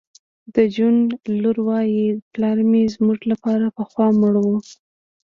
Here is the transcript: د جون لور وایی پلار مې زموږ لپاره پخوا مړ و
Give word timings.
د 0.55 0.57
جون 0.75 0.95
لور 1.41 1.57
وایی 1.67 2.03
پلار 2.33 2.57
مې 2.69 2.83
زموږ 2.95 3.19
لپاره 3.31 3.65
پخوا 3.77 4.07
مړ 4.19 4.33
و 4.43 4.47